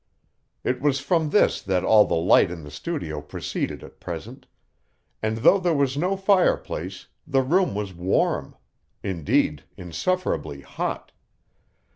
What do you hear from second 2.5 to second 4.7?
the studio proceeded at present,